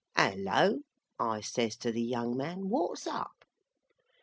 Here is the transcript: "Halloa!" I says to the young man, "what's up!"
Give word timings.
"Halloa!" 0.15 0.79
I 1.19 1.41
says 1.41 1.77
to 1.77 1.91
the 1.91 2.01
young 2.01 2.35
man, 2.35 2.69
"what's 2.69 3.05
up!" 3.05 3.45